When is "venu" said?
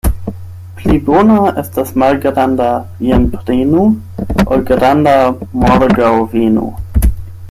6.35-6.67